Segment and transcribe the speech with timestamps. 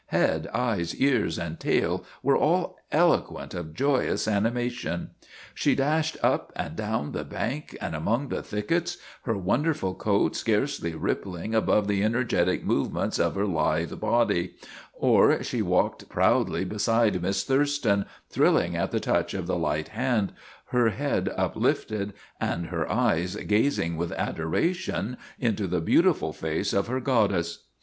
[0.07, 5.11] Head, eyes, ears, and tail were all eloquent of joyous animation.
[5.53, 10.35] She dashed up and down the bank and among the thickets, her wonder ful coat
[10.35, 14.55] scarcely rippling above the energetic move ments of her lithe body;
[14.95, 19.89] or she walked proudly be side Miss Thurston, thrilling at the touch of the light
[19.89, 20.33] hand,
[20.71, 26.99] her head uplifted and her eyes gazing with adoration into the beautiful face of her
[26.99, 27.59] god dess.